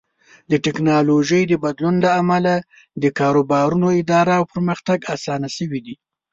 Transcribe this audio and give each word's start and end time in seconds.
د 0.51 0.53
ټکنالوژۍ 0.65 1.43
د 1.47 1.53
بدلون 1.63 1.95
له 2.05 2.09
امله 2.21 2.53
د 3.03 3.05
کاروبارونو 3.19 3.87
اداره 4.01 4.33
او 4.39 4.43
پرمختګ 4.53 4.99
اسان 5.15 5.41
شوی 5.55 5.79
دی. 5.85 5.95